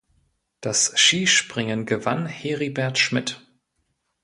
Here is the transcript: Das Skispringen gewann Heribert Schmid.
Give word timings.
Das 0.61 0.93
Skispringen 0.99 1.85
gewann 1.85 2.25
Heribert 2.25 2.97
Schmid. 2.97 3.39